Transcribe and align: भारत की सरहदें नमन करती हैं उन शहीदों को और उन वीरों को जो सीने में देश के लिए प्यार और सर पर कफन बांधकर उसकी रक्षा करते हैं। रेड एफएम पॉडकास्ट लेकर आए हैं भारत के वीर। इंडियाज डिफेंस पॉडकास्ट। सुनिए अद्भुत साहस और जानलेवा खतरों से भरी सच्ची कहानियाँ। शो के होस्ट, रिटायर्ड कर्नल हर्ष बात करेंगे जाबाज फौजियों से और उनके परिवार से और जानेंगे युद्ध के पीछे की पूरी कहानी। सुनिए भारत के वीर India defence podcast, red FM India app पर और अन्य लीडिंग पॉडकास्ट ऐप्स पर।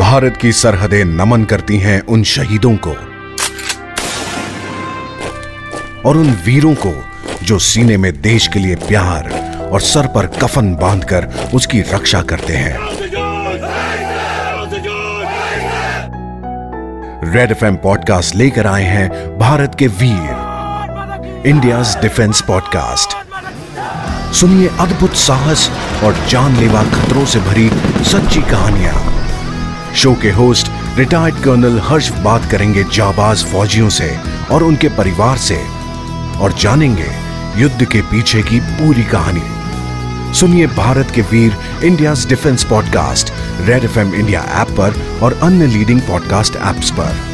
भारत 0.00 0.36
की 0.36 0.52
सरहदें 0.52 1.04
नमन 1.04 1.44
करती 1.44 1.78
हैं 1.78 2.00
उन 2.00 2.22
शहीदों 2.22 2.76
को 2.76 2.90
और 6.08 6.16
उन 6.16 6.30
वीरों 6.46 6.74
को 6.74 6.92
जो 7.42 7.58
सीने 7.58 7.96
में 7.96 8.20
देश 8.22 8.46
के 8.46 8.58
लिए 8.58 8.74
प्यार 8.74 9.28
और 9.72 9.80
सर 9.80 10.06
पर 10.06 10.26
कफन 10.26 10.74
बांधकर 10.74 11.26
उसकी 11.54 11.80
रक्षा 11.80 12.22
करते 12.22 12.56
हैं। 12.56 12.78
रेड 17.32 17.50
एफएम 17.50 17.76
पॉडकास्ट 17.76 18.36
लेकर 18.36 18.66
आए 18.66 18.84
हैं 18.84 19.38
भारत 19.38 19.76
के 19.78 19.86
वीर। 19.86 21.46
इंडियाज 21.46 21.96
डिफेंस 22.02 22.40
पॉडकास्ट। 22.40 23.16
सुनिए 24.34 24.68
अद्भुत 24.80 25.14
साहस 25.18 25.70
और 26.04 26.26
जानलेवा 26.28 26.84
खतरों 26.84 27.24
से 27.26 27.40
भरी 27.40 27.70
सच्ची 28.04 28.42
कहानियाँ। 28.42 29.19
शो 30.00 30.14
के 30.14 30.30
होस्ट, 30.30 30.70
रिटायर्ड 30.98 31.34
कर्नल 31.34 31.80
हर्ष 31.80 32.10
बात 32.10 32.50
करेंगे 32.50 32.84
जाबाज 32.84 33.44
फौजियों 33.44 33.88
से 33.88 34.18
और 34.50 34.62
उनके 34.62 34.88
परिवार 34.88 35.36
से 35.36 35.56
और 36.38 36.52
जानेंगे 36.52 37.08
युद्ध 37.56 37.84
के 37.84 38.00
पीछे 38.02 38.42
की 38.42 38.60
पूरी 38.60 39.02
कहानी। 39.04 39.42
सुनिए 40.34 40.66
भारत 40.66 41.10
के 41.10 41.22
वीर 41.22 41.56
India 41.84 42.14
defence 42.28 42.64
podcast, 42.64 43.32
red 43.60 43.84
FM 43.84 44.14
India 44.14 44.40
app 44.40 44.70
पर 44.70 45.18
और 45.22 45.38
अन्य 45.42 45.66
लीडिंग 45.66 46.00
पॉडकास्ट 46.00 46.56
ऐप्स 46.56 46.90
पर। 46.90 47.29